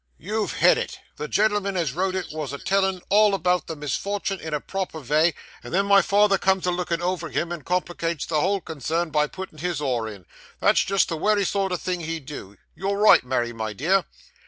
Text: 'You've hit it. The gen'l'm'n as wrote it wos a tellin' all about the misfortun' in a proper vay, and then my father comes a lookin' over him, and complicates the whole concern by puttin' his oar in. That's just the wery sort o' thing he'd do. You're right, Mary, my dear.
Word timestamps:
'You've 0.17 0.53
hit 0.53 0.79
it. 0.79 0.97
The 1.17 1.27
gen'l'm'n 1.27 1.77
as 1.77 1.93
wrote 1.93 2.15
it 2.15 2.29
wos 2.33 2.53
a 2.53 2.57
tellin' 2.57 3.03
all 3.09 3.35
about 3.35 3.67
the 3.67 3.75
misfortun' 3.75 4.39
in 4.39 4.51
a 4.51 4.59
proper 4.59 4.99
vay, 4.99 5.35
and 5.63 5.71
then 5.71 5.85
my 5.85 6.01
father 6.01 6.39
comes 6.39 6.65
a 6.65 6.71
lookin' 6.71 7.03
over 7.03 7.29
him, 7.29 7.51
and 7.51 7.63
complicates 7.63 8.25
the 8.25 8.39
whole 8.41 8.61
concern 8.61 9.11
by 9.11 9.27
puttin' 9.27 9.59
his 9.59 9.79
oar 9.79 10.07
in. 10.09 10.25
That's 10.59 10.83
just 10.83 11.09
the 11.09 11.17
wery 11.17 11.45
sort 11.45 11.71
o' 11.71 11.75
thing 11.77 11.99
he'd 11.99 12.25
do. 12.25 12.57
You're 12.73 12.97
right, 12.97 13.23
Mary, 13.23 13.53
my 13.53 13.73
dear. 13.73 14.05